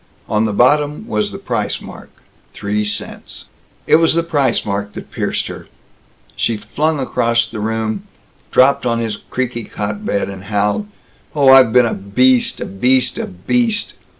On 0.27 0.45
the 0.45 0.51
bottom 0.51 1.07
was 1.07 1.29
the 1.31 1.37
price 1.37 1.79
mark 1.79 2.09
three 2.55 2.83
cents. 2.83 3.45
It 3.85 3.97
was 3.97 4.15
the 4.15 4.23
price 4.23 4.65
mark 4.65 4.93
that 4.93 5.11
pierced 5.11 5.45
her. 5.45 5.67
She 6.35 6.57
flung 6.57 6.99
across 6.99 7.45
the 7.47 7.59
room, 7.59 8.07
dropped 8.49 8.83
on 8.87 8.97
his 8.97 9.17
creaky 9.17 9.63
cot 9.63 10.03
bed, 10.03 10.27
howled, 10.27 10.87
"Oh, 11.35 11.49
I've 11.49 11.71
been 11.71 11.85
a 11.85 11.93
beast 11.93 12.59
a 12.59 12.65
beast 12.65 13.19
a 13.19 13.27
beast! 13.27 13.93